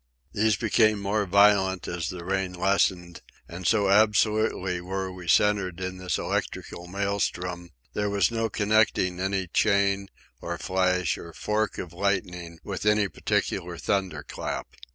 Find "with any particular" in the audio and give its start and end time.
12.63-13.77